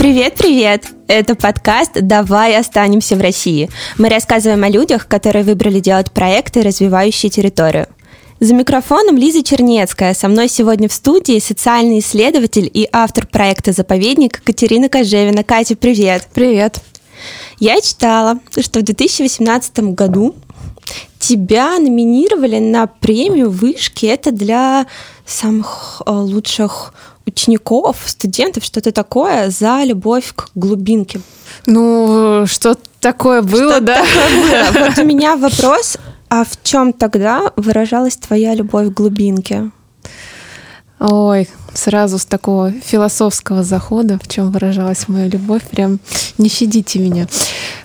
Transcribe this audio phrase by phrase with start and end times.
[0.00, 0.86] Привет-привет!
[1.08, 3.68] Это подкаст «Давай останемся в России».
[3.98, 7.86] Мы рассказываем о людях, которые выбрали делать проекты, развивающие территорию.
[8.40, 10.14] За микрофоном Лиза Чернецкая.
[10.14, 15.44] Со мной сегодня в студии социальный исследователь и автор проекта «Заповедник» Катерина Кожевина.
[15.44, 16.28] Катя, привет!
[16.32, 16.80] Привет!
[17.58, 20.34] Я читала, что в 2018 году
[21.18, 24.06] тебя номинировали на премию вышки.
[24.06, 24.86] Это для
[25.26, 26.94] самых э, лучших
[27.26, 31.20] учеников, студентов, что-то такое за любовь к глубинке.
[31.66, 34.04] Ну, что такое было, что да?
[34.04, 34.86] Такое было.
[34.86, 35.96] Вот у меня вопрос,
[36.28, 39.70] а в чем тогда выражалась твоя любовь к глубинке?
[41.00, 45.98] Ой, сразу с такого философского захода, в чем выражалась моя любовь, прям
[46.36, 47.26] не щадите меня.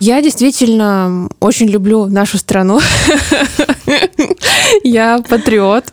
[0.02, 2.82] Я действительно очень люблю нашу страну.
[4.84, 5.86] Я патриот,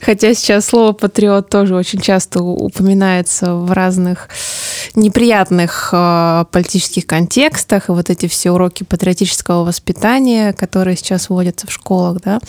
[0.00, 4.28] хотя сейчас слово патриот тоже очень часто упоминается в разных
[4.94, 11.72] неприятных э, политических контекстах, и вот эти все уроки патриотического воспитания, которые сейчас вводятся в
[11.72, 12.40] школах, да.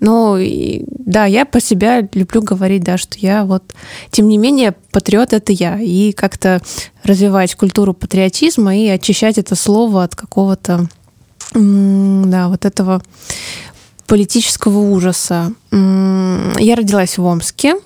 [0.00, 3.62] Ну, и, да, я по себя люблю говорить, да, что я вот,
[4.10, 6.60] тем не менее, патриот— это я, и как-то
[7.04, 10.88] развивать культуру патриотизма и очищать это слово от какого-то,
[11.54, 13.02] да, вот этого
[14.06, 15.52] политического ужаса.
[15.70, 17.76] Я родилась в Омске,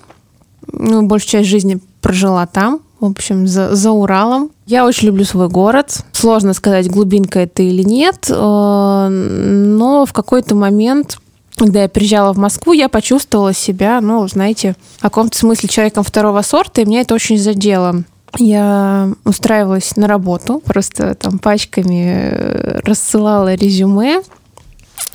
[0.71, 4.51] ну, большую часть жизни прожила там, в общем, за, за Уралом.
[4.65, 6.03] Я очень люблю свой город.
[6.11, 8.33] Сложно сказать, глубинка это или нет, э,
[9.09, 11.19] но в какой-то момент
[11.57, 16.43] когда я приезжала в Москву, я почувствовала себя, ну, знаете, в каком-то смысле человеком второго
[16.43, 18.03] сорта, и меня это очень задело.
[18.37, 24.21] Я устраивалась на работу, просто там пачками э, рассылала резюме,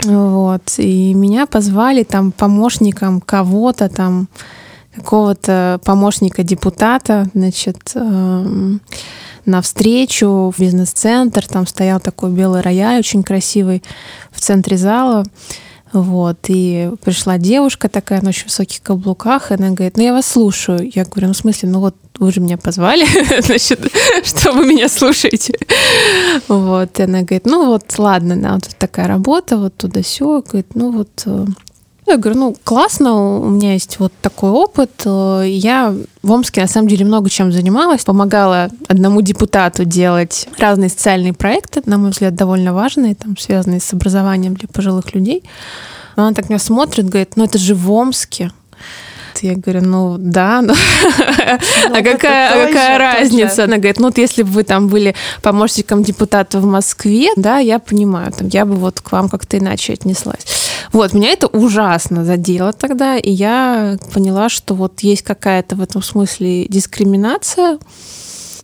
[0.04, 4.26] вот, и меня позвали там помощником кого-то там,
[4.94, 8.80] какого-то помощника депутата, значит, эм,
[9.44, 11.46] на встречу в бизнес-центр.
[11.46, 13.82] Там стоял такой белый рояль, очень красивый,
[14.30, 15.24] в центре зала.
[15.92, 20.26] Вот, и пришла девушка такая на очень высоких каблуках, и она говорит, ну я вас
[20.26, 20.90] слушаю.
[20.94, 23.04] Я говорю, ну в смысле, ну вот вы же меня позвали,
[23.42, 23.80] значит,
[24.24, 25.54] что вы меня слушаете?
[26.48, 30.42] Вот, и она говорит, ну вот, ладно, да, вот такая работа, вот туда-сё.
[30.42, 31.44] Говорит, ну вот, э,
[32.06, 34.90] я говорю, ну, классно, у меня есть вот такой опыт.
[35.04, 38.04] Э, я в Омске, на самом деле, много чем занималась.
[38.04, 43.92] Помогала одному депутату делать разные социальные проекты, на мой взгляд, довольно важные, там, связанные с
[43.92, 45.44] образованием для пожилых людей.
[46.16, 48.50] Она так меня смотрит, говорит, ну, это же в Омске.
[49.40, 50.74] Я говорю, ну да, но...
[50.74, 50.78] ну,
[51.96, 53.64] а какая, какая разница?
[53.64, 57.80] Она говорит, ну вот если бы вы там были помощником депутата в Москве, да, я
[57.80, 60.61] понимаю, там, я бы вот к вам как-то иначе отнеслась.
[60.92, 66.02] Вот, меня это ужасно задело тогда, и я поняла, что вот есть какая-то в этом
[66.02, 67.78] смысле дискриминация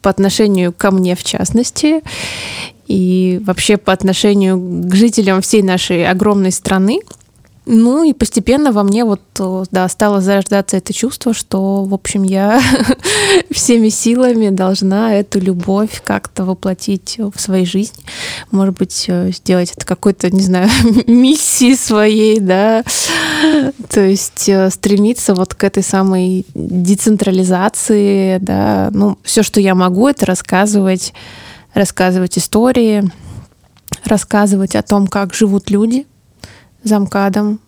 [0.03, 2.03] по отношению ко мне в частности,
[2.87, 4.59] и вообще по отношению
[4.89, 7.01] к жителям всей нашей огромной страны.
[7.71, 9.21] Ну и постепенно во мне вот,
[9.71, 12.63] да, стало зарождаться это чувство, что, в общем, я
[13.51, 18.03] всеми силами должна эту любовь как-то воплотить в своей жизни.
[18.51, 20.71] Может быть, э, сделать это какой-то, не знаю,
[21.07, 22.85] миссией своей, да.
[23.91, 28.89] То есть э, стремиться вот к этой самой децентрализации, да.
[28.95, 31.13] Ну, все, что я могу, это рассказывать,
[31.75, 33.05] рассказывать истории,
[34.07, 36.07] рассказывать о том, как живут люди–
[36.89, 37.61] замкадом,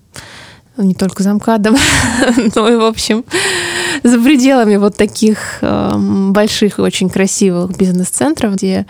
[0.77, 1.77] не только замкадом,
[2.55, 3.25] но и, в общем,
[4.03, 5.93] за пределами вот таких э,
[6.31, 8.87] больших и очень красивых бизнес-центров, где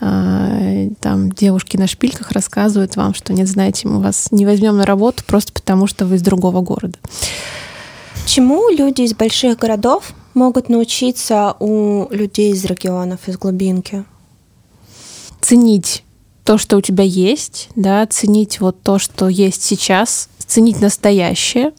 [0.00, 4.86] э, там девушки на шпильках рассказывают вам, что нет, знаете, мы вас не возьмем на
[4.86, 6.98] работу просто потому, что вы из другого города.
[8.26, 14.04] Чему люди из больших городов могут научиться у людей из регионов, из глубинки?
[15.40, 16.04] Ценить
[16.44, 21.72] то, что у тебя есть, да, ценить вот то, что есть сейчас, ценить настоящее,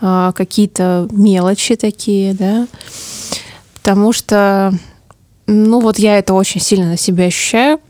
[0.00, 2.66] а, какие-то мелочи такие, да,
[3.74, 4.72] потому что,
[5.46, 7.80] ну вот я это очень сильно на себя ощущаю,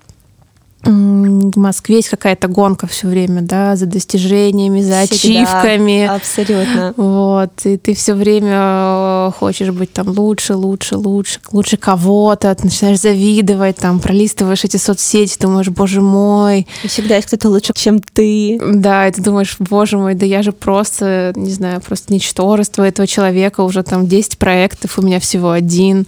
[0.84, 6.06] в Москве есть какая-то гонка все время, да, за достижениями, за Всегда, ачивками.
[6.06, 6.94] Абсолютно.
[6.96, 7.52] Вот.
[7.64, 13.76] И ты все время э, хочешь быть там лучше, лучше, лучше, лучше кого-то, начинаешь завидовать,
[13.76, 16.66] там, пролистываешь эти соцсети, думаешь, боже мой.
[16.82, 18.60] И всегда есть кто-то лучше, чем ты.
[18.60, 23.06] Да, и ты думаешь, боже мой, да я же просто, не знаю, просто ничтожество этого
[23.06, 26.06] человека, уже там 10 проектов, у меня всего один.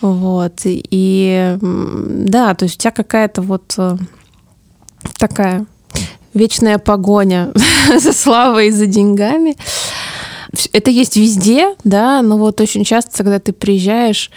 [0.00, 0.60] Вот.
[0.64, 3.96] И да, то есть у тебя какая-то вот э,
[5.18, 5.66] такая
[6.34, 7.52] вечная погоня
[7.98, 9.56] за славой и за деньгами.
[10.72, 14.30] Это есть везде, да, но вот очень часто, когда ты приезжаешь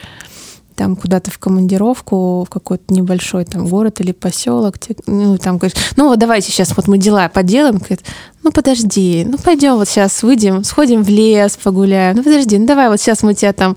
[0.76, 4.76] там куда-то в командировку в какой-то небольшой там город или поселок,
[5.08, 8.02] ну там говоришь, ну вот давайте сейчас вот мы дела поделаем, говорит,
[8.44, 12.90] ну подожди, ну пойдем вот сейчас выйдем, сходим в лес, погуляем, ну подожди, ну давай
[12.90, 13.76] вот сейчас мы тебя там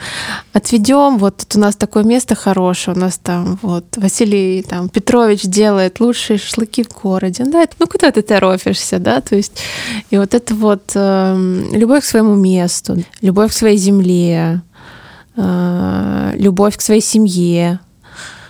[0.53, 5.43] отведем, вот тут у нас такое место хорошее, у нас там вот Василий там Петрович
[5.43, 9.61] делает лучшие шашлыки в городе, ну, да, ну куда ты торопишься, да, то есть
[10.11, 14.63] и вот это вот э, любовь к своему месту, любовь к своей земле,
[15.37, 17.81] любовь к своей семье,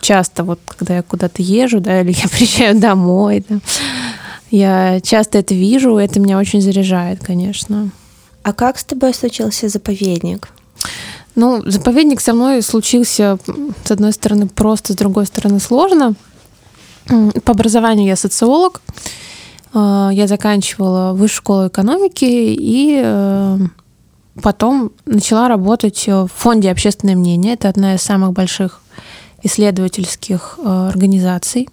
[0.01, 3.59] часто вот когда я куда-то езжу, да, или я приезжаю домой, да,
[4.51, 7.91] я часто это вижу, это меня очень заряжает, конечно.
[8.43, 10.49] А как с тобой случился заповедник?
[11.35, 13.39] Ну, заповедник со мной случился,
[13.85, 16.15] с одной стороны, просто, с другой стороны, сложно.
[17.45, 18.81] По образованию я социолог.
[19.75, 23.59] А, я заканчивала высшую школу экономики и э,
[24.43, 27.55] потом начала работать в фонде «Общественное мнение».
[27.55, 28.81] Это одна из самых больших
[29.43, 31.69] исследовательских э, организаций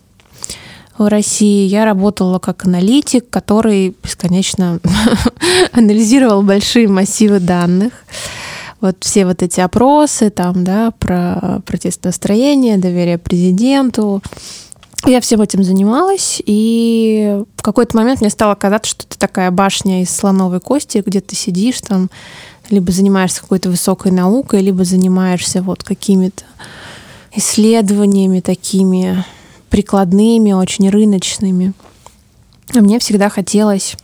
[0.97, 1.67] в России.
[1.67, 4.79] Я работала как аналитик, который бесконечно
[5.71, 7.93] анализировал большие массивы данных.
[8.79, 14.21] Вот все вот эти опросы там, да, про протестное настроение, доверие президенту.
[15.05, 20.01] Я всем этим занималась, и в какой-то момент мне стало казаться, что это такая башня
[20.01, 22.09] из слоновой кости, где ты сидишь там,
[22.69, 26.43] либо занимаешься какой-то высокой наукой, либо занимаешься вот какими-то
[27.35, 29.25] исследованиями такими
[29.69, 31.73] прикладными, очень рыночными.
[32.75, 33.95] А мне всегда хотелось,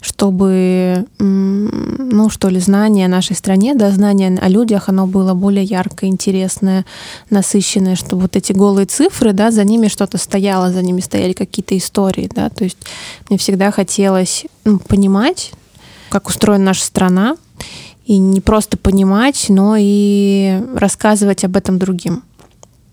[0.00, 5.64] чтобы, ну что ли, знание о нашей стране, да, знание о людях, оно было более
[5.64, 6.84] яркое, интересное,
[7.30, 11.76] насыщенное, чтобы вот эти голые цифры, да, за ними что-то стояло, за ними стояли какие-то
[11.76, 12.78] истории, да, то есть
[13.28, 15.52] мне всегда хотелось ну, понимать,
[16.08, 17.36] как устроена наша страна,
[18.06, 22.22] и не просто понимать, но и рассказывать об этом другим.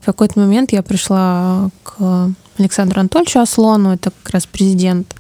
[0.02, 5.16] В какой-то момент я пришла к Александру Анатольевичу Аслону, это как раз президент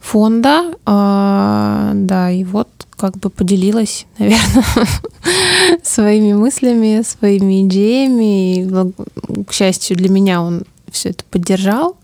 [0.00, 4.64] фонда, а, да, и вот как бы поделилась, наверное,
[5.82, 8.60] своими мыслями, своими идеями.
[8.60, 11.96] И, к счастью для меня, он все это поддержал.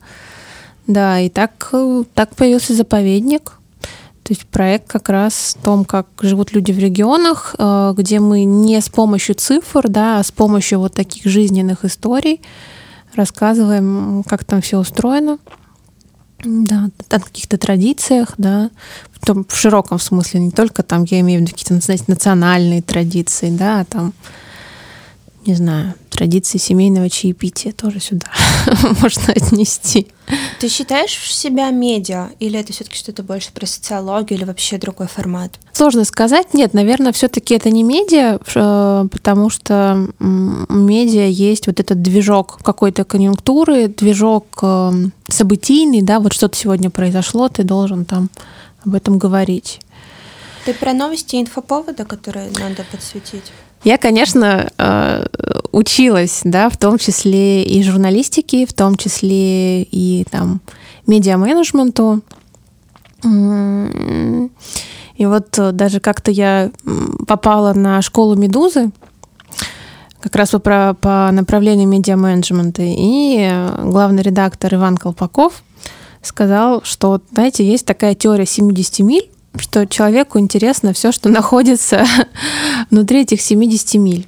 [0.86, 1.72] Да, и так,
[2.14, 3.52] так появился заповедник.
[4.22, 8.44] То есть проект как раз о том, как живут люди в регионах, э, где мы
[8.44, 12.40] не с помощью цифр, да, а с помощью вот таких жизненных историй
[13.14, 15.38] рассказываем, как там все устроено,
[16.44, 18.70] да, о каких-то традициях, да,
[19.12, 22.82] в, том, в широком смысле, не только там, я имею в виду какие-то знаете, национальные
[22.82, 24.12] традиции, да, а там
[25.46, 28.26] не знаю, традиции семейного чаепития тоже сюда
[29.02, 30.08] можно отнести.
[30.60, 35.58] Ты считаешь себя медиа, или это все-таки что-то больше про социологию, или вообще другой формат?
[35.72, 36.54] Сложно сказать.
[36.54, 43.04] Нет, наверное, все-таки это не медиа, э, потому что медиа есть вот этот движок какой-то
[43.04, 44.92] конъюнктуры, движок э,
[45.28, 48.30] событийный, да, вот что-то сегодня произошло, ты должен там
[48.86, 49.80] об этом говорить.
[50.64, 53.50] Ты про новости инфоповода, которые надо подсветить?
[53.84, 55.11] Я, конечно, э,
[55.72, 60.60] училась, да, в том числе и журналистике, в том числе и там
[61.06, 62.22] медиа-менеджменту.
[65.16, 66.70] И вот даже как-то я
[67.26, 68.90] попала на школу «Медузы»,
[70.20, 73.50] как раз по, по направлению медиа-менеджмента, и
[73.84, 75.62] главный редактор Иван Колпаков
[76.22, 82.04] сказал, что, знаете, есть такая теория 70 миль, что человеку интересно все, что находится
[82.90, 84.26] внутри этих 70 миль.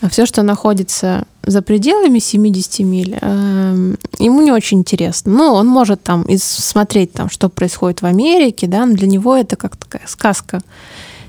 [0.00, 5.32] А все, что находится за пределами 70 миль, эм, ему не очень интересно.
[5.32, 9.56] Ну, он может там смотреть, там, что происходит в Америке, да, но для него это
[9.56, 10.60] как такая сказка.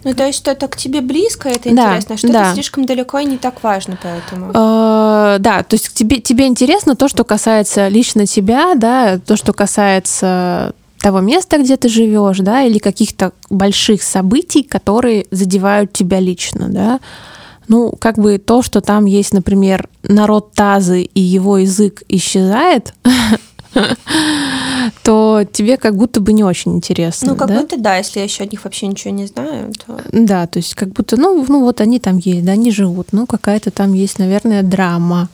[0.05, 2.53] Ну, то есть что-то к тебе близко, это да, интересно, а что-то да.
[2.53, 4.51] слишком далеко и не так важно поэтому.
[4.51, 9.51] Э, да, то есть тебе, тебе интересно то, что касается лично тебя, да, то, что
[9.51, 16.67] касается того места, где ты живешь, да, или каких-то больших событий, которые задевают тебя лично,
[16.69, 16.99] да.
[17.67, 22.93] Ну, как бы то, что там есть, например, народ Тазы и его язык исчезает,
[25.03, 27.29] то тебе как будто бы не очень интересно.
[27.29, 27.61] Ну, как да?
[27.61, 29.99] будто да, если я еще о них вообще ничего не знаю, то...
[30.11, 33.25] Да, то есть как будто, ну, ну вот они там есть, да, они живут, ну,
[33.25, 35.29] какая-то там есть, наверное, драма,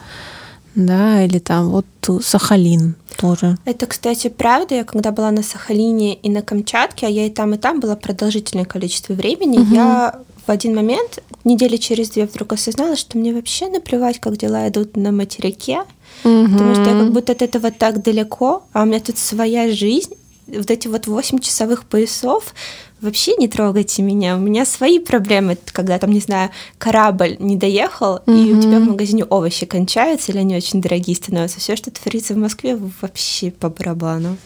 [0.75, 1.85] да, или там вот
[2.21, 3.57] Сахалин тоже.
[3.65, 4.75] Это, кстати, правда.
[4.75, 7.95] Я когда была на Сахалине и на Камчатке, а я и там, и там была
[7.95, 9.75] продолжительное количество времени, угу.
[9.75, 14.67] я в один момент, недели через две, вдруг осознала, что мне вообще наплевать, как дела
[14.67, 15.81] идут на материке,
[16.23, 16.43] угу.
[16.43, 20.15] потому что я как будто от этого так далеко, а у меня тут своя жизнь,
[20.47, 22.53] вот эти вот 8 часовых поясов
[22.99, 28.17] вообще не трогайте меня, у меня свои проблемы, когда там, не знаю, корабль не доехал,
[28.17, 28.47] mm-hmm.
[28.47, 31.59] и у тебя в магазине овощи кончаются, или они очень дорогие становятся.
[31.59, 34.37] Все, что творится в Москве, вообще по барабану.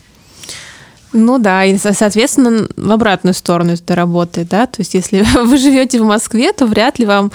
[1.17, 6.01] Ну да, и, соответственно, в обратную сторону это работает, да, то есть если вы живете
[6.01, 7.31] в Москве, то вряд ли вам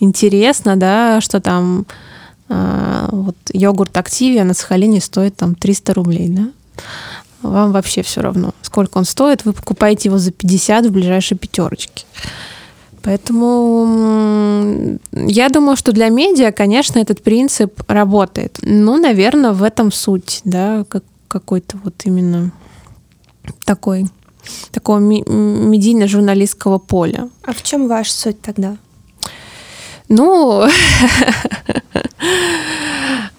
[0.00, 1.86] интересно, да, что там
[2.50, 6.50] э, вот йогурт Активия на Сахалине стоит там 300 рублей, да,
[7.40, 12.04] вам вообще все равно, сколько он стоит, вы покупаете его за 50 в ближайшей пятерочке.
[13.02, 18.58] Поэтому я думаю, что для медиа, конечно, этот принцип работает.
[18.60, 22.52] Ну, наверное, в этом суть, да, как какой-то вот именно
[23.64, 24.06] такой
[24.70, 27.28] такого медийно-журналистского поля.
[27.44, 28.76] А в чем ваша суть тогда?
[30.08, 30.68] Ну,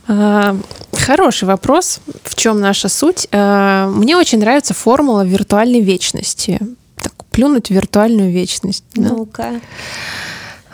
[0.08, 0.58] а,
[0.94, 2.02] хороший вопрос.
[2.24, 3.28] В чем наша суть?
[3.32, 6.60] А, мне очень нравится формула виртуальной вечности.
[6.98, 8.84] Так, плюнуть в виртуальную вечность.
[8.96, 9.44] Ну-ка.
[9.44, 9.62] Да?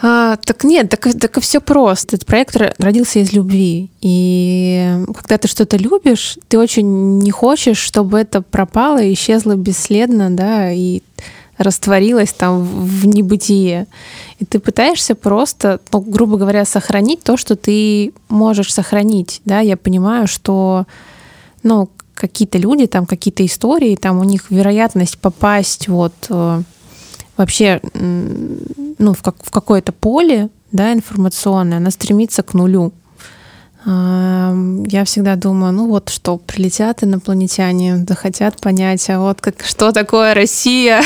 [0.05, 2.17] А, так нет, так, так все просто.
[2.17, 3.89] Этот проект родился из любви.
[4.01, 10.29] И когда ты что-то любишь, ты очень не хочешь, чтобы это пропало и исчезло бесследно,
[10.29, 11.01] да, и
[11.57, 13.87] растворилось там в небытие.
[14.39, 19.41] И ты пытаешься просто, ну, грубо говоря, сохранить то, что ты можешь сохранить.
[19.45, 19.61] Да?
[19.61, 20.85] Я понимаю, что
[21.61, 26.61] ну, какие-то люди, там какие-то истории, там у них вероятность попасть вот э,
[27.37, 32.91] вообще ну, в, как, в какое-то поле да, информационное, она стремится к нулю.
[33.85, 40.33] Я всегда думаю, ну вот что, прилетят инопланетяне, захотят понять, а вот как, что такое
[40.33, 41.01] Россия,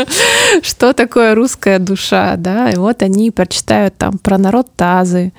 [0.62, 5.32] что такое русская душа, да, и вот они прочитают там про народ Тазы,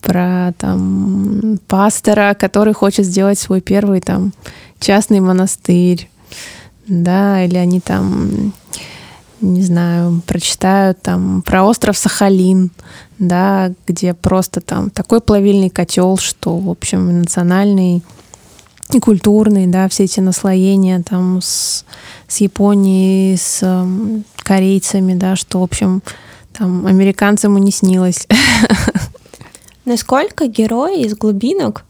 [0.00, 4.32] про там пастора, который хочет сделать свой первый там
[4.80, 6.08] частный монастырь,
[6.86, 8.54] да, или они там
[9.52, 12.70] не знаю, прочитают там про остров Сахалин,
[13.18, 18.02] да, где просто там такой плавильный котел, что, в общем, национальный
[18.92, 21.84] и культурный, да, все эти наслоения там с,
[22.28, 26.02] с Японией, с э, корейцами, да, что, в общем,
[26.52, 28.26] там американцам и не снилось.
[29.84, 31.84] Насколько герои из глубинок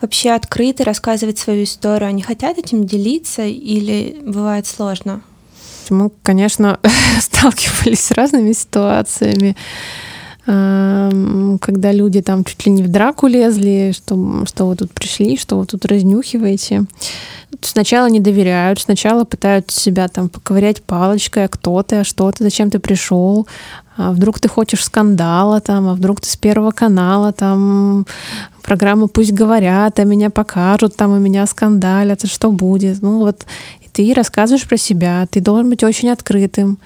[0.00, 2.08] вообще открыты рассказывать свою историю?
[2.08, 5.22] Они хотят этим делиться или бывает сложно?
[5.90, 6.78] Мы, конечно,
[7.20, 9.56] сталкивались с разными ситуациями,
[10.46, 15.58] когда люди там чуть ли не в драку лезли, что, что вы тут пришли, что
[15.58, 16.84] вы тут разнюхиваете.
[17.62, 22.44] Сначала не доверяют, сначала пытаются себя там поковырять палочкой, а кто ты, а что ты,
[22.44, 23.46] зачем ты пришел,
[23.96, 28.06] а вдруг ты хочешь скандала там, а вдруг ты с Первого канала там,
[28.62, 33.00] программа «Пусть говорят», а меня покажут, там, и меня скандалят, а что будет?
[33.00, 33.46] Ну вот
[33.94, 36.78] ты рассказываешь про себя, ты должен быть очень открытым.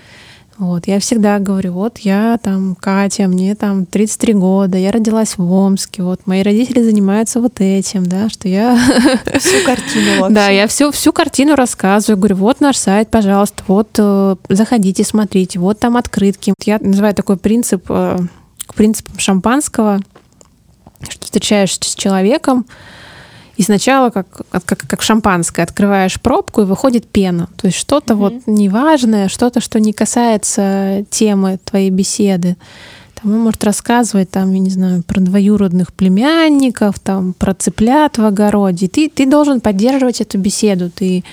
[0.59, 5.53] Вот, я всегда говорю, вот я там Катя, мне там 33 года, я родилась в
[5.53, 8.77] Омске, вот мои родители занимаются вот этим, да, что я...
[9.39, 10.35] Всю картину вообще.
[10.35, 15.61] Да, я всю, всю картину рассказываю, говорю, вот наш сайт, пожалуйста, вот э, заходите, смотрите,
[15.61, 16.53] вот там открытки.
[16.65, 18.19] Я называю такой принцип, э,
[18.75, 20.01] принципом шампанского,
[21.09, 22.67] что встречаешься с человеком,
[23.59, 27.49] и сначала, как, как, как шампанское, открываешь пробку, и выходит пена.
[27.57, 28.17] То есть что-то mm-hmm.
[28.17, 32.57] вот неважное, что-то, что не касается темы твоей беседы.
[33.17, 38.25] Там он может рассказывать, там, я не знаю, про двоюродных племянников, там, про цыплят в
[38.25, 38.87] огороде.
[38.87, 41.25] Ты, ты должен поддерживать эту беседу, ты,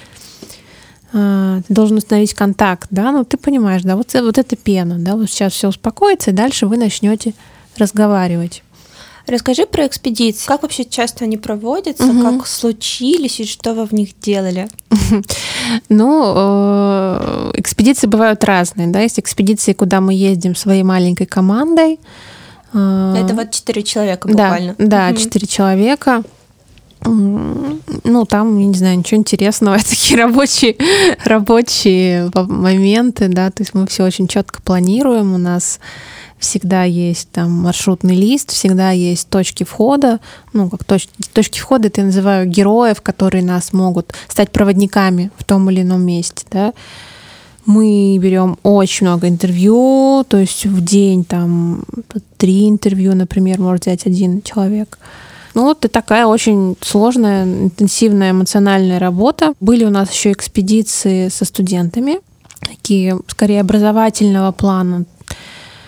[1.14, 5.16] э, ты должен установить контакт, да, ну ты понимаешь, да, вот, вот это пена, да,
[5.16, 7.36] вот сейчас все успокоится, и дальше вы начнете
[7.78, 8.64] разговаривать.
[9.28, 10.46] Расскажи про экспедиции.
[10.46, 12.22] Как вообще часто они проводятся, угу.
[12.22, 14.68] как случились и что вы в них делали?
[15.90, 18.88] Ну, э, экспедиции бывают разные.
[18.88, 19.02] Да?
[19.02, 22.00] Есть экспедиции, куда мы ездим своей маленькой командой.
[22.72, 24.76] Э, Это вот четыре человека буквально.
[24.78, 26.24] Да, четыре человека.
[27.04, 30.76] Ну, там, я не знаю, ничего интересного, такие рабочие,
[31.24, 35.80] рабочие моменты, да, то есть мы все очень четко планируем, у нас
[36.40, 40.20] всегда есть там маршрутный лист, всегда есть точки входа,
[40.54, 45.44] ну, как точ, точки входа, это я называю героев, которые нас могут стать проводниками в
[45.44, 46.74] том или ином месте, да.
[47.66, 51.84] Мы берем очень много интервью, то есть в день там
[52.38, 55.00] три интервью, например, может взять один человек.
[55.56, 59.54] Ну, вот и такая очень сложная, интенсивная эмоциональная работа.
[59.62, 62.20] Были у нас еще экспедиции со студентами,
[62.60, 65.06] такие скорее образовательного плана,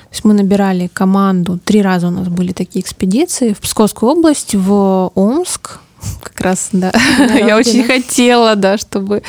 [0.10, 3.54] то есть мы набирали команду, три раза у нас были такие экспедиции.
[3.54, 5.80] В Псковскую область, в Омск,
[6.22, 6.94] как раз, да,
[7.34, 9.24] я очень хотела, да, чтобы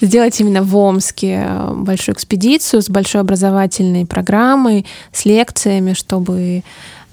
[0.00, 6.62] сделать именно в Омске большую экспедицию с большой образовательной программой, с лекциями, чтобы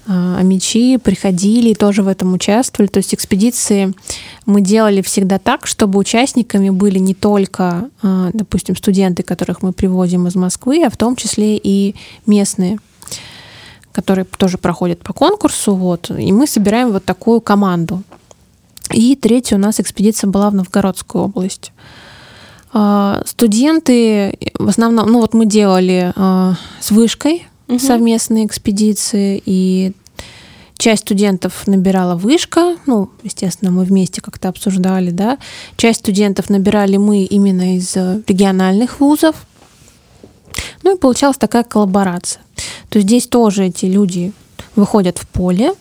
[0.06, 2.88] а мечи приходили и тоже в этом участвовали.
[2.88, 3.94] То есть экспедиции
[4.44, 10.26] мы делали всегда так, чтобы участниками были не только, а, допустим, студенты, которых мы привозим
[10.26, 11.94] из Москвы, а в том числе и
[12.26, 12.78] местные
[13.92, 15.74] которые тоже проходят по конкурсу.
[15.74, 18.02] Вот, и мы собираем вот такую команду.
[18.92, 21.72] И третья у нас экспедиция была в Новгородскую область.
[22.72, 26.12] А, студенты в основном, ну вот мы делали
[26.80, 27.78] с вышкой угу.
[27.78, 29.92] совместные экспедиции, и
[30.76, 35.38] часть студентов набирала вышка, ну, естественно, мы вместе как-то обсуждали, да,
[35.76, 39.36] часть студентов набирали мы именно из региональных вузов,
[40.82, 42.42] ну и получалась такая коллаборация.
[42.90, 44.32] То здесь тоже эти люди
[44.76, 45.72] выходят в поле,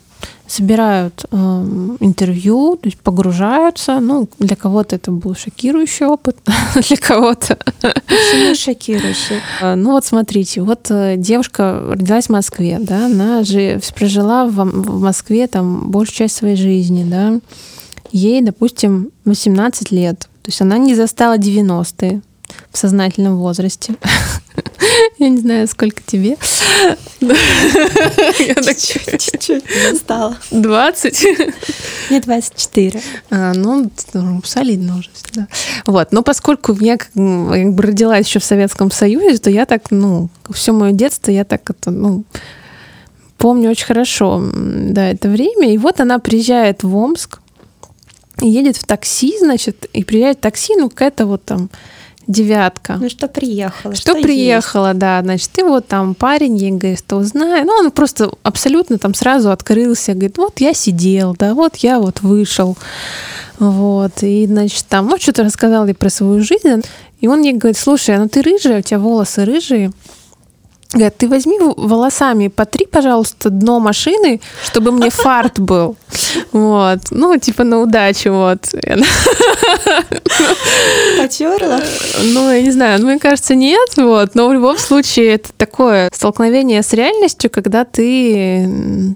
[0.47, 1.35] собирают э,
[1.99, 3.99] интервью, то есть погружаются.
[3.99, 6.37] Ну, для кого-то это был шокирующий опыт,
[6.87, 7.57] для кого-то...
[7.81, 9.37] Почему шокирующий?
[9.61, 14.53] Э, ну вот смотрите, вот э, девушка родилась в Москве, да, она же прожила в,
[14.53, 17.39] в Москве там большую часть своей жизни, да,
[18.11, 22.21] ей, допустим, 18 лет, то есть она не застала 90-е,
[22.71, 23.95] в сознательном возрасте.
[25.17, 26.37] Я не знаю, сколько тебе.
[29.19, 29.63] Чуть-чуть
[29.97, 30.37] стало.
[30.51, 31.25] 20?
[32.09, 33.01] Мне 24.
[33.29, 33.91] А, ну,
[34.43, 35.09] солидно уже.
[35.33, 35.47] Да.
[35.85, 36.11] Вот.
[36.11, 40.71] Но поскольку я как, бы родилась еще в Советском Союзе, то я так, ну, все
[40.71, 42.23] мое детство я так это, ну,
[43.37, 45.73] помню очень хорошо, да, это время.
[45.73, 47.39] И вот она приезжает в Омск,
[48.41, 51.69] едет в такси, значит, и приезжает в такси, ну, какая-то вот там
[52.29, 52.97] девятка.
[53.01, 53.95] Ну что приехала?
[53.95, 54.99] Что, что приехала, есть?
[54.99, 55.21] да.
[55.21, 57.65] Значит, ты вот там парень, ей говорит, что узнаю.
[57.65, 62.21] Ну, он просто абсолютно там сразу открылся, говорит, вот я сидел, да, вот я вот
[62.21, 62.77] вышел.
[63.57, 66.81] Вот, и, значит, там, ну, что-то рассказал ей про свою жизнь.
[67.19, 69.91] И он ей говорит, слушай, ну ты рыжая, у тебя волосы рыжие.
[70.91, 75.95] Говорят, ты возьми волосами, потри, пожалуйста, дно машины, чтобы мне фарт был.
[76.51, 76.99] Вот.
[77.11, 78.61] Ну, типа на удачу, вот.
[81.17, 81.79] Потерла?
[82.23, 84.33] Ну, я не знаю, ну, мне кажется, нет, вот.
[84.33, 89.15] Но в любом случае это такое столкновение с реальностью, когда ты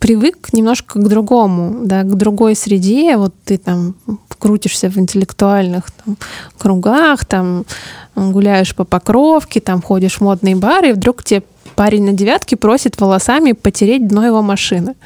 [0.00, 3.94] привык немножко к другому, да, к другой среде, вот ты там
[4.38, 6.16] крутишься в интеллектуальных там,
[6.58, 7.64] кругах, там
[8.16, 11.42] гуляешь по покровке, там ходишь в модные бары, и вдруг тебе
[11.76, 14.96] парень на девятке просит волосами потереть дно его машины.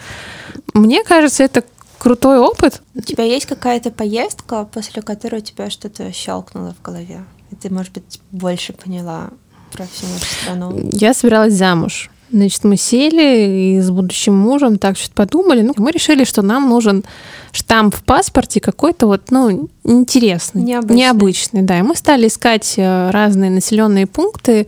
[0.72, 1.64] Мне кажется, это
[1.98, 2.80] крутой опыт.
[2.94, 7.24] У тебя есть какая-то поездка, после которой у тебя что-то щелкнуло в голове?
[7.50, 9.30] И ты, может быть, больше поняла
[9.72, 10.90] про всю нашу страну?
[10.92, 12.11] Я собиралась замуж.
[12.34, 15.62] Значит, мы сели и с будущим мужем так что-то подумали.
[15.62, 17.04] Ну, мы решили, что нам нужен
[17.52, 20.96] штамп в паспорте какой-то вот, ну, интересный, необычный.
[20.96, 21.78] необычный, да.
[21.78, 24.66] И мы стали искать э, разные населенные пункты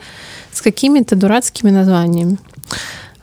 [0.52, 2.38] с какими-то дурацкими названиями.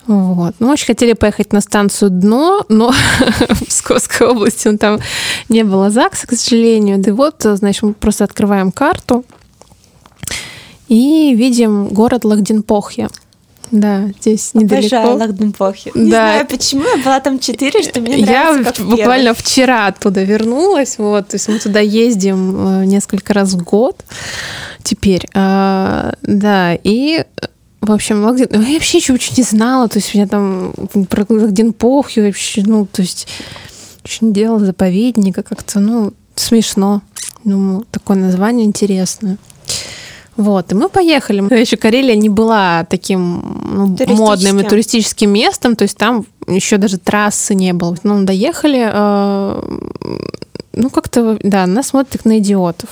[0.07, 0.55] Вот.
[0.59, 2.91] Мы очень хотели поехать на станцию Дно, но
[3.49, 4.99] в Псковской области он там
[5.47, 6.97] не было ЗАГСа, к сожалению.
[6.97, 9.23] Да и вот, значит, мы просто открываем карту
[10.89, 13.07] и видим город Лахденпохья.
[13.71, 14.97] Да, здесь недалеко.
[14.97, 15.91] Обожаю Лахденпохи.
[15.95, 16.31] Не да.
[16.33, 19.41] знаю, почему я была там четыре, что мне нравится, Я как буквально первый.
[19.41, 24.03] вчера оттуда вернулась, вот, то есть мы туда ездим э, несколько раз в год
[24.83, 27.25] теперь, а, да, и
[27.81, 28.47] в общем, Лагден...
[28.51, 30.73] я вообще еще очень не знала, то есть у меня там
[31.09, 33.27] про Лахденпохью вообще, ну, то есть
[34.05, 37.01] очень делала заповедника как-то, ну, смешно.
[37.43, 39.37] Ну, такое название интересное.
[40.35, 41.41] Вот, и мы поехали.
[41.59, 46.97] Еще Карелия не была таким ну, модным и туристическим местом, то есть там еще даже
[46.97, 47.95] трассы не было.
[48.03, 49.61] Ну, доехали, э,
[50.73, 52.89] ну, как-то, да, нас смотрят на идиотов.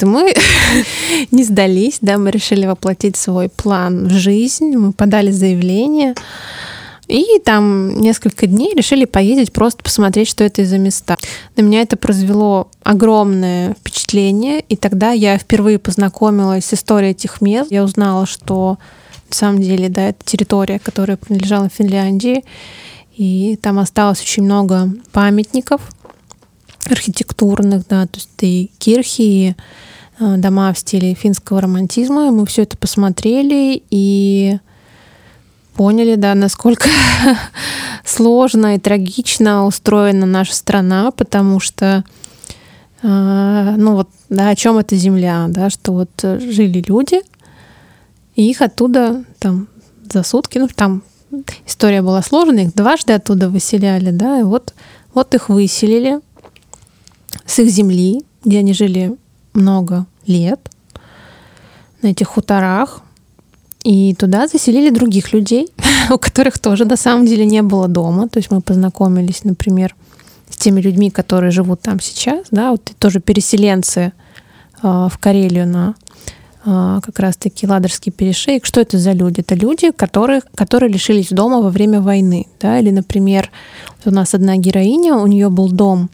[0.00, 0.34] Мы
[1.30, 6.14] не сдались, да, мы решили воплотить свой план в жизнь, мы подали заявление.
[7.12, 11.18] И там несколько дней решили поездить, просто посмотреть, что это за места.
[11.56, 17.70] На меня это произвело огромное впечатление, и тогда я впервые познакомилась с историей этих мест.
[17.70, 18.78] Я узнала, что
[19.28, 22.44] на самом деле, да, это территория, которая принадлежала Финляндии,
[23.14, 25.82] и там осталось очень много памятников
[26.86, 29.54] архитектурных, да, то есть и кирхи, и
[30.18, 32.30] э, дома в стиле финского романтизма.
[32.30, 34.58] Мы все это посмотрели, и
[35.74, 36.88] поняли, да, насколько
[38.04, 42.04] сложно и трагично устроена наша страна, потому что,
[43.02, 47.20] э, ну вот, да, о чем эта земля, да, что вот жили люди,
[48.34, 49.68] и их оттуда там
[50.10, 51.02] за сутки, ну там
[51.66, 54.74] история была сложная, их дважды оттуда выселяли, да, и вот,
[55.14, 56.20] вот их выселили,
[57.46, 59.16] с их земли, где они жили
[59.54, 60.60] много лет,
[62.02, 63.00] на этих хуторах.
[63.84, 65.68] И туда заселили других людей,
[66.10, 68.28] у которых тоже на самом деле не было дома.
[68.28, 69.94] То есть мы познакомились, например,
[70.48, 74.12] с теми людьми, которые живут там сейчас, да, вот тоже переселенцы
[74.82, 75.94] э, в Карелию на
[76.64, 78.66] э, как раз-таки Ладожский перешейк.
[78.66, 79.40] Что это за люди?
[79.40, 83.50] Это люди, которые, которые лишились дома во время войны, да, или, например,
[84.04, 86.10] у нас одна героиня, у нее был дом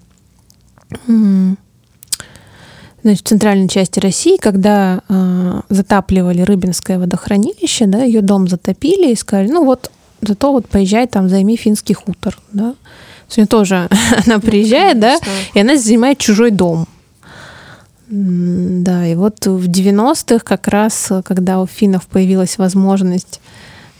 [3.08, 9.16] значит, в центральной части России, когда э, затапливали Рыбинское водохранилище, да, ее дом затопили и
[9.16, 9.90] сказали, ну вот,
[10.20, 12.74] зато вот поезжай там, займи финский хутор, да.
[13.28, 13.88] То есть тоже
[14.26, 15.18] она приезжает, да,
[15.54, 16.86] и она занимает чужой дом.
[18.10, 23.40] Да, и вот в 90-х как раз, когда у финнов появилась возможность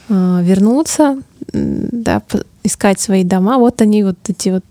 [0.09, 1.17] э, вернуться,
[1.53, 2.21] да,
[2.63, 4.63] искать свои дома, вот они вот эти вот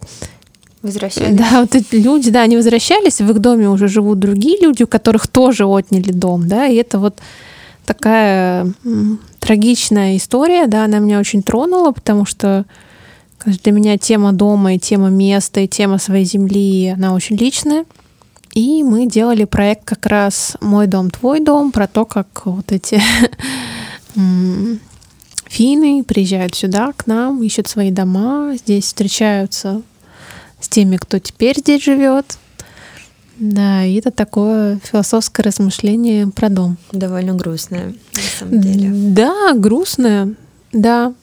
[0.83, 1.37] Возвращались.
[1.37, 4.87] Да, вот эти люди, да, они возвращались, в их доме уже живут другие люди, у
[4.87, 7.19] которых тоже отняли дом, да, и это вот
[7.85, 8.73] такая
[9.41, 12.65] трагичная история, да, она меня очень тронула, потому что
[13.45, 17.85] для меня тема дома и тема места и тема своей земли, она очень личная.
[18.55, 23.01] И мы делали проект как раз «Мой дом, твой дом», про то, как вот эти
[25.47, 29.83] финны приезжают сюда к нам, ищут свои дома, здесь встречаются
[30.61, 32.39] с теми, кто теперь здесь живет.
[33.37, 36.77] Да, и это такое философское размышление про дом.
[36.91, 38.91] Довольно грустное, на самом деле.
[38.93, 40.35] Да, грустное,
[40.73, 41.15] да.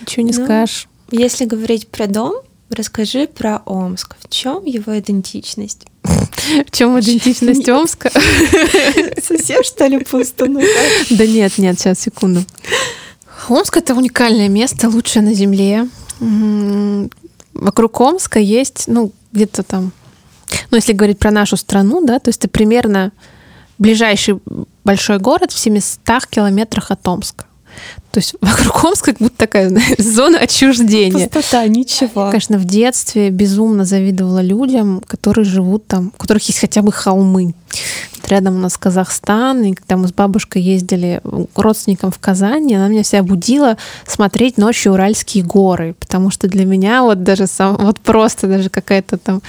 [0.00, 0.88] Ничего не ну, скажешь.
[1.10, 2.36] Если говорить про дом,
[2.70, 4.16] расскажи про Омск.
[4.20, 5.86] В чем его идентичность?
[6.02, 8.10] В чем идентичность Омска?
[9.22, 10.46] Совсем, что ли, пусто?
[11.10, 12.42] Да нет, нет, сейчас, секунду.
[13.50, 15.88] Омск— это уникальное место, лучшее на Земле
[17.54, 19.92] вокруг Омска есть, ну, где-то там,
[20.70, 23.12] ну, если говорить про нашу страну, да, то есть это примерно
[23.78, 24.40] ближайший
[24.84, 27.46] большой город в 700 километрах от Омска.
[28.10, 31.28] То есть вокруг Омска как будто такая знаешь, зона отчуждения.
[31.28, 32.26] Пустота, ничего.
[32.30, 37.54] Конечно, в детстве безумно завидовала людям, которые живут там, у которых есть хотя бы холмы.
[38.20, 42.74] Вот рядом у нас Казахстан, и когда мы с бабушкой ездили к родственникам в Казани,
[42.74, 47.76] она меня вся будила смотреть ночью Уральские горы, потому что для меня вот даже сам,
[47.76, 49.42] вот просто даже какая-то там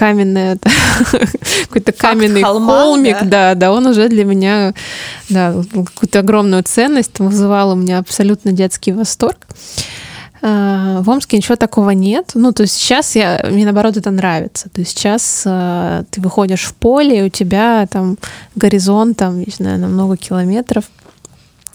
[0.00, 0.56] каменная,
[1.68, 3.52] какой-то каменный холма, холмик, да?
[3.52, 4.72] да, да, он уже для меня,
[5.28, 9.46] да, какую-то огромную ценность вызывал у меня абсолютно детский восторг.
[10.40, 12.30] А, в Омске ничего такого нет.
[12.32, 14.70] Ну, то есть сейчас я, мне наоборот это нравится.
[14.70, 18.16] То есть сейчас э, ты выходишь в поле, и у тебя там
[18.56, 20.84] горизонт, там, не знаю, на много километров.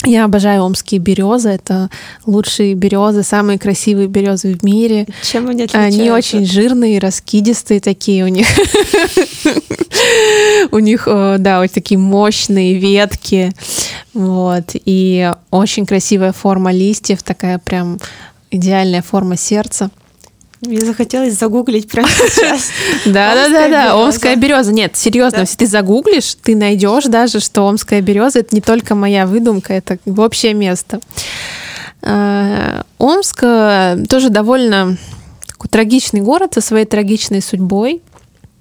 [0.06, 1.50] Я обожаю омские березы.
[1.50, 1.89] Это
[2.26, 5.08] лучшие березы, самые красивые березы в мире.
[5.24, 6.00] Чем они отличаются?
[6.00, 8.48] Они очень жирные, раскидистые такие у них.
[10.72, 13.52] У них, э, да, вот такие мощные ветки.
[14.13, 14.72] Вот.
[14.74, 18.00] И очень красивая форма листьев, такая прям
[18.52, 19.89] идеальная форма сердца.
[20.65, 22.69] Мне захотелось загуглить прямо сейчас.
[23.06, 23.95] Да, да, да, да.
[23.95, 24.73] Омская береза.
[24.73, 29.25] Нет, серьезно, если ты загуглишь, ты найдешь даже, что Омская береза это не только моя
[29.25, 30.99] выдумка, это общее место.
[32.01, 34.97] А, Омск э, тоже довольно
[35.47, 38.01] такой трагичный город со своей трагичной судьбой.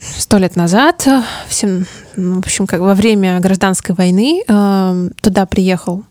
[0.00, 1.06] Сто лет назад,
[1.48, 1.86] всем,
[2.16, 6.04] в общем, как во время гражданской войны, э, туда приехал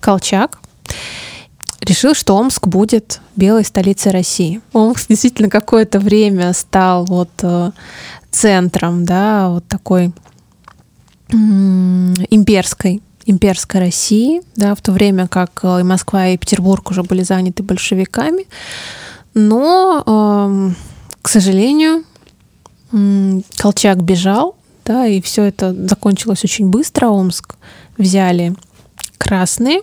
[0.00, 0.58] Колчак
[1.82, 4.60] решил, что Омск будет белой столицей России.
[4.72, 7.72] Омск действительно какое-то время стал вот э,
[8.30, 10.12] центром, да, вот такой
[11.30, 17.22] имперской имперской России, да, в то время как э, и Москва, и Петербург уже были
[17.22, 18.46] заняты большевиками.
[19.34, 20.70] Но, э,
[21.22, 22.04] к сожалению,
[23.56, 27.08] Колчак бежал, да, и все это закончилось очень быстро.
[27.08, 27.54] Омск
[27.96, 28.54] взяли
[29.18, 29.82] красные,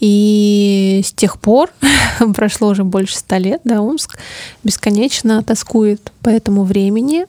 [0.00, 1.70] и с тех пор,
[2.34, 4.18] прошло уже больше ста лет, да, Омск
[4.64, 7.26] бесконечно тоскует по этому времени.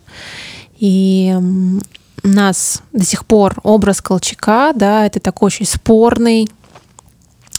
[0.79, 1.35] И
[2.23, 6.49] нас до сих пор образ Колчака, да, это такой очень спорный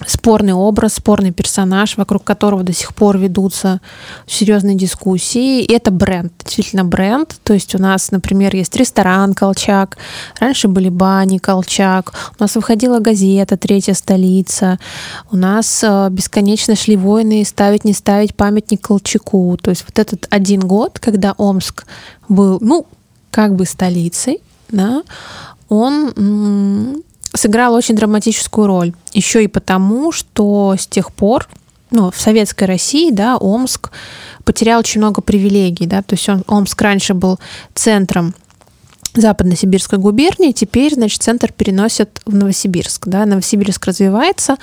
[0.09, 3.81] спорный образ, спорный персонаж, вокруг которого до сих пор ведутся
[4.27, 5.63] серьезные дискуссии.
[5.63, 7.37] И это бренд, действительно бренд.
[7.45, 9.97] То есть у нас, например, есть ресторан Колчак,
[10.41, 14.79] раньше были бани Колчак, у нас выходила газета «Третья столица»,
[15.31, 19.57] у нас э, бесконечно шли войны ставить, не ставить памятник Колчаку.
[19.61, 21.87] То есть вот этот один год, когда Омск
[22.29, 22.87] был, ну,
[23.31, 25.03] как бы столицей, да,
[25.69, 27.03] он
[27.35, 28.93] сыграл очень драматическую роль.
[29.13, 31.49] Еще и потому, что с тех пор
[31.91, 33.91] ну, в советской России, да, Омск
[34.45, 37.39] потерял очень много привилегий, да, то есть он, Омск раньше был
[37.75, 38.35] центром
[39.15, 43.09] Западно-Сибирской губернии, теперь, значит, центр переносят в Новосибирск.
[43.09, 43.27] Да?
[43.27, 44.57] Новосибирск развивается,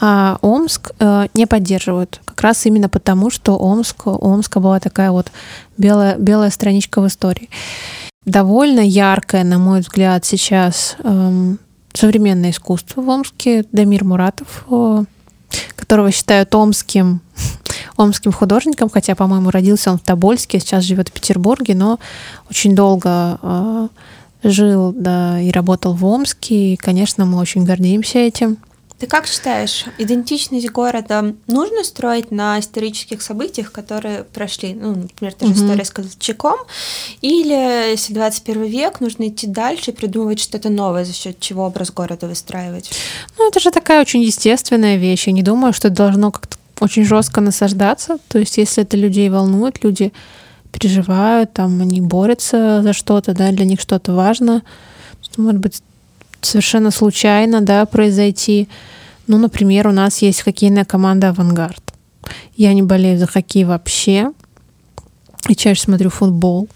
[0.00, 2.20] а Омск э, не поддерживают.
[2.24, 5.32] Как раз именно потому, что Омск, у Омска была такая вот
[5.76, 7.50] белая, белая страничка в истории.
[8.24, 11.56] Довольно яркое, на мой взгляд, сейчас э,
[11.98, 13.64] современное искусство в Омске.
[13.72, 15.04] Дамир Муратов, э,
[15.74, 17.20] которого считают омским
[17.96, 21.98] омским художником, хотя, по-моему, родился он в Тобольске, сейчас живет в Петербурге, но
[22.48, 23.88] очень долго э,
[24.44, 28.58] жил да, и работал в Омске, и, конечно, мы очень гордимся этим.
[28.98, 34.74] Ты как считаешь, идентичность города нужно строить на исторических событиях, которые прошли?
[34.74, 35.56] Ну, например, та же mm-hmm.
[35.56, 36.58] история с Казачаком.
[37.20, 41.92] Или, если 21 век, нужно идти дальше и придумывать что-то новое, за счет чего образ
[41.92, 42.90] города выстраивать?
[43.38, 45.28] Ну, это же такая очень естественная вещь.
[45.28, 48.18] Я не думаю, что это должно как-то очень жестко насаждаться.
[48.26, 50.12] То есть, если это людей волнует, люди
[50.72, 54.62] переживают, там они борются за что-то, да, для них что-то важно,
[55.22, 55.82] что может быть
[56.40, 58.68] совершенно случайно, да, произойти.
[59.26, 61.82] Ну, например, у нас есть хоккейная команда «Авангард».
[62.56, 64.32] Я не болею за хоккей вообще,
[65.48, 66.68] и чаще смотрю футбол.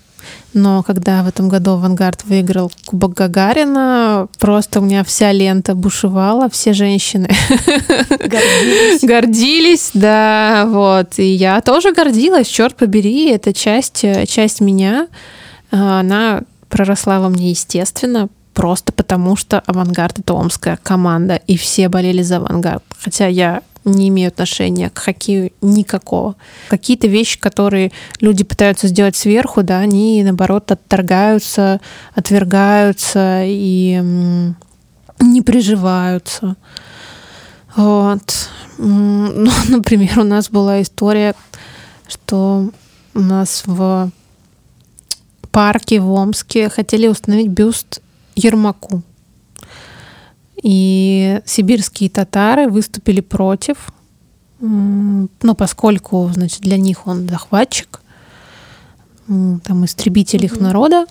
[0.54, 6.48] Но когда в этом году «Авангард» выиграл Кубок Гагарина, просто у меня вся лента бушевала,
[6.50, 7.28] все женщины
[8.08, 9.02] гордились.
[9.02, 11.18] гордились, да, вот.
[11.18, 15.08] И я тоже гордилась, черт побери, это часть, часть меня.
[15.70, 22.22] Она проросла во мне естественно, просто потому что «Авангард»— это омская команда, и все болели
[22.22, 22.82] за «Авангард».
[22.98, 26.36] Хотя я не имею отношения к хоккею никакого.
[26.68, 31.80] Какие-то вещи, которые люди пытаются сделать сверху, да, они, наоборот, отторгаются,
[32.14, 34.00] отвергаются и
[35.20, 36.56] не приживаются.
[37.76, 38.48] Вот.
[38.78, 41.36] Ну, например, у нас была история,
[42.08, 42.70] что
[43.14, 44.10] у нас в
[45.52, 48.00] парке в Омске хотели установить бюст
[48.34, 49.02] Ермаку.
[50.62, 53.88] И сибирские татары выступили против,
[54.60, 58.00] ну, поскольку, значит, для них он захватчик,
[59.26, 61.06] там, истребитель их народа.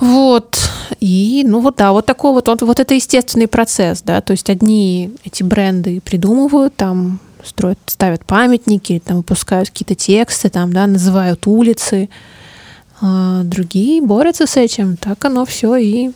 [0.00, 0.58] Вот.
[1.00, 4.48] И, ну вот да, вот такой вот, вот, вот это естественный процесс, да, то есть
[4.50, 11.46] одни эти бренды придумывают, там, строят, ставят памятники, там, выпускают какие-то тексты, там, да, называют
[11.46, 12.08] улицы,
[13.00, 16.10] а другие борются с этим, так оно все и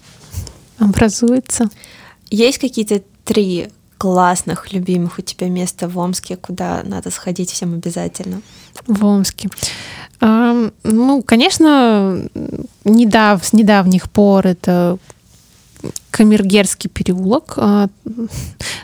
[0.79, 1.69] образуется.
[2.31, 3.69] Есть какие-то три
[3.99, 8.43] классных, любимых у тебя места в Омске, куда надо сходить всем обязательно?
[8.87, 9.49] В Омске.
[10.21, 12.29] Ну, конечно,
[12.85, 14.99] недав, с недавних пор это
[16.11, 17.55] Камергерский переулок.
[17.57, 17.89] А,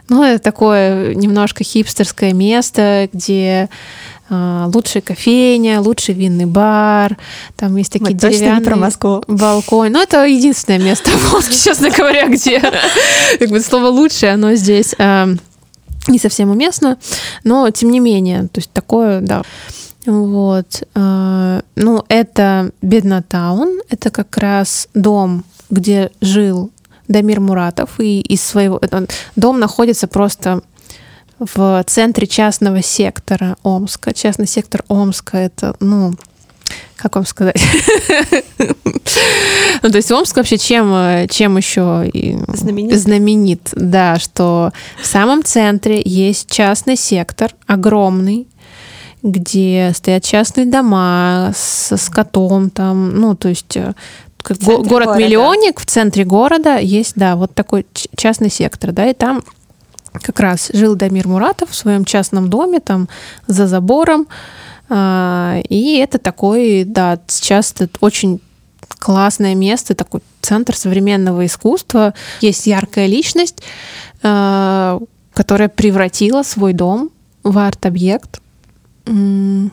[0.08, 3.68] ну, это такое немножко хипстерское место, где
[4.30, 7.16] лучшая кофейня, лучший винный бар,
[7.56, 9.22] там есть такие Мы деревянные про Москву.
[9.26, 9.90] балконы.
[9.90, 12.60] Ну, это единственное место в Москве, честно говоря, где
[13.38, 15.28] как бы слово «лучшее», оно здесь а,
[16.08, 16.98] не совсем уместно,
[17.44, 19.42] но тем не менее, то есть такое, да.
[20.06, 20.82] Вот.
[20.94, 26.70] А, ну, это Беднатаун, это как раз дом, где жил
[27.08, 28.80] Дамир Муратов, и из своего...
[29.36, 30.62] Дом находится просто
[31.38, 34.12] в центре частного сектора Омска.
[34.12, 36.12] Частный сектор Омска— это, ну,
[36.96, 37.56] как вам сказать?
[38.58, 42.10] ну, то есть Омск вообще чем, чем еще
[42.48, 42.98] знаменит?
[42.98, 43.68] знаменит?
[43.72, 48.48] Да, что в самом центре есть частный сектор, огромный,
[49.22, 53.94] где стоят частные дома с скотом там, ну, то есть э,
[54.48, 59.42] город-миллионник в центре города есть, да, вот такой частный сектор, да, и там
[60.22, 63.08] как раз жил Дамир Муратов в своем частном доме, там
[63.46, 64.26] за забором.
[64.88, 68.40] А, и это такой, да, сейчас это очень
[68.88, 72.14] классное место, такой центр современного искусства.
[72.40, 73.62] Есть яркая личность,
[74.22, 75.00] а,
[75.34, 77.10] которая превратила свой дом
[77.42, 78.40] в арт-объект.
[79.06, 79.70] И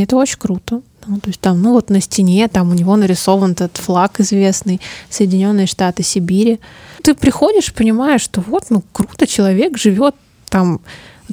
[0.00, 0.82] это очень круто.
[1.06, 4.80] Ну, то есть там, ну вот на стене, там у него нарисован этот флаг известный,
[5.10, 6.60] Соединенные Штаты Сибири.
[7.02, 10.14] Ты приходишь, понимаешь, что вот, ну круто, человек живет
[10.48, 10.80] там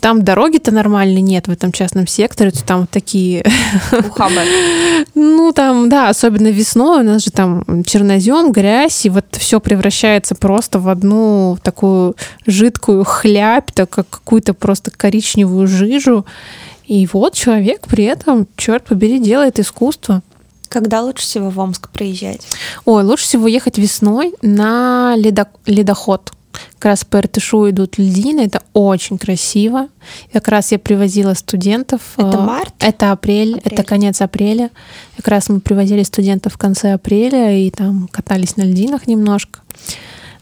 [0.02, 3.46] там дороги-то нормальной нет в этом частном секторе, то там такие...
[3.92, 4.42] Ухабы.
[5.16, 10.36] ну, там, да, особенно весной у нас же там чернозем, грязь, и вот все превращается
[10.36, 12.16] просто в одну такую
[12.48, 16.26] жидкую хлябь, так как какую-то просто коричневую жижу.
[16.86, 20.22] И вот человек при этом, черт побери, делает искусство.
[20.70, 22.48] Когда лучше всего в Омск приезжать?
[22.86, 25.48] Ой, лучше всего ехать весной на ледо...
[25.66, 26.32] ледоход.
[26.80, 29.88] как раз по Иртышу идут льдины, это очень красиво.
[30.32, 32.02] Как раз я привозила студентов.
[32.18, 32.74] Это март?
[32.80, 34.72] Это апрель, апрель, это конец апреля.
[35.18, 39.60] Как раз мы привозили студентов в конце апреля и там катались на льдинах немножко.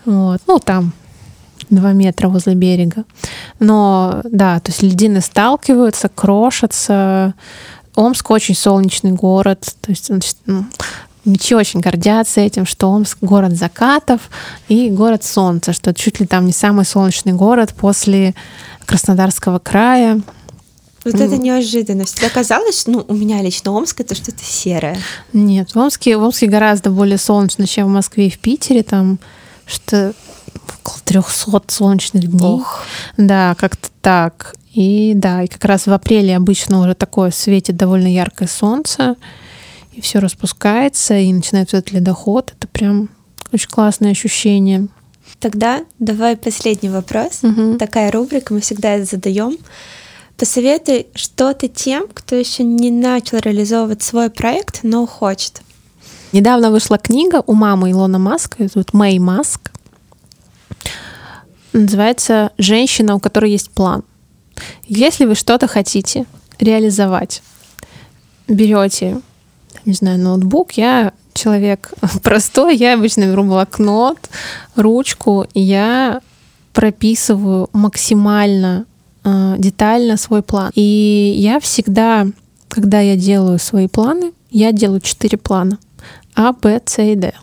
[0.06, 0.42] Вот.
[0.48, 0.94] Ну, там
[1.72, 3.06] два метра возле берега.
[3.60, 7.34] Но да, то есть льдины сталкиваются, крошатся.
[7.96, 9.76] Омск очень солнечный город.
[9.82, 10.66] То есть значит, ну,
[11.24, 14.22] Мечи очень гордятся этим, что Омск— город закатов
[14.68, 18.34] и город солнца, что чуть ли там не самый солнечный город после
[18.86, 20.22] Краснодарского края.
[21.06, 22.06] Вот это неожиданно.
[22.06, 24.98] Всегда казалось, ну, у меня лично Омск это что-то серое.
[25.34, 28.84] Нет, в Омске, в Омске гораздо более солнечно, чем в Москве и в Питере.
[28.84, 29.20] Там
[29.66, 30.14] что
[30.80, 32.54] около 300 солнечных дней.
[32.54, 32.84] Ох.
[33.18, 34.56] Да, как-то так.
[34.74, 39.18] И да, и как раз в апреле обычно уже такое светит довольно яркое солнце
[39.92, 42.54] и все распускается, и начинается этот ледоход.
[42.58, 43.10] Это прям
[43.52, 44.88] очень классное ощущение.
[45.40, 47.40] Тогда давай последний вопрос.
[47.44, 47.78] Угу.
[47.78, 49.58] Такая рубрика, мы всегда это задаем.
[50.38, 55.62] Посоветуй что-то тем, кто еще не начал реализовывать свой проект, но хочет.
[56.32, 59.72] Недавно вышла книга у мамы Илона Маска, зовут Мэй Маск.
[61.74, 64.04] Называется «Женщина, у которой есть план».
[64.88, 66.26] Если вы что-то хотите
[66.60, 67.42] реализовать,
[68.48, 69.22] берете
[69.86, 74.18] не знаю, ноутбук, я человек простой, я обычно беру блокнот,
[74.76, 76.22] ручку, и я
[76.74, 78.86] прописываю максимально
[79.24, 80.72] э, детально свой план.
[80.76, 82.28] И я всегда,
[82.70, 85.80] когда я делаю свои планы, я делаю четыре плана.
[86.36, 87.34] А, Б, С и Д.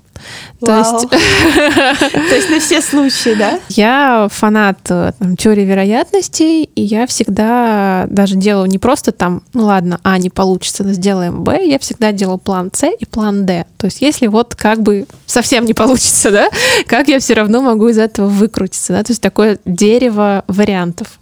[0.61, 1.09] То есть...
[1.11, 3.61] То есть на все случаи, да?
[3.69, 9.67] Я фанат э, там, теории вероятностей, и я всегда даже делаю не просто там, ну
[9.67, 13.67] ладно, А не получится, но сделаем Б, я всегда делаю план С и план Д.
[13.77, 16.49] То есть если вот как бы совсем не получится, да,
[16.87, 21.19] как я все равно могу из этого выкрутиться, да, то есть такое дерево вариантов.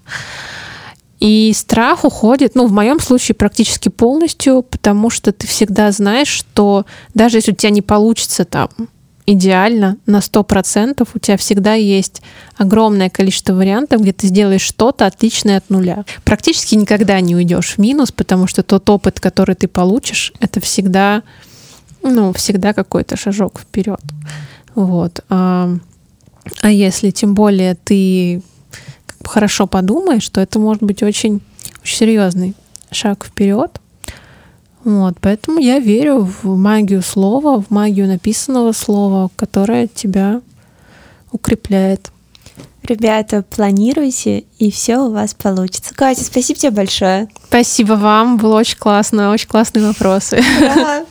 [1.18, 6.84] И страх уходит, ну, в моем случае практически полностью, потому что ты всегда знаешь, что
[7.14, 8.68] даже если у тебя не получится там
[9.26, 12.22] идеально на 100%, у тебя всегда есть
[12.56, 16.04] огромное количество вариантов, где ты сделаешь что-то отличное от нуля.
[16.24, 21.22] Практически никогда не уйдешь в минус, потому что тот опыт, который ты получишь, это всегда,
[22.02, 24.00] ну, всегда какой-то шажок вперед.
[24.74, 25.24] Вот.
[25.28, 25.76] А,
[26.62, 28.42] а если тем более ты
[29.24, 31.40] хорошо подумаешь, то это может быть очень,
[31.82, 32.54] очень серьезный
[32.92, 33.80] шаг вперед.
[34.86, 40.40] Вот, поэтому я верю в магию слова, в магию написанного слова, которое тебя
[41.32, 42.12] укрепляет.
[42.84, 45.92] Ребята, планируйте, и все у вас получится.
[45.92, 47.26] Катя, спасибо тебе большое.
[47.48, 50.40] Спасибо вам, было очень классно, очень классные вопросы.
[50.60, 51.04] Да.